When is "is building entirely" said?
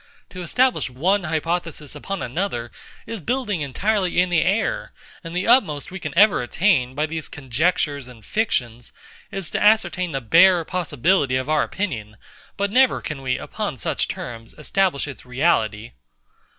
3.05-4.19